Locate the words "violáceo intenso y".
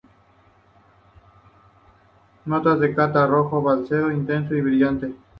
3.61-4.61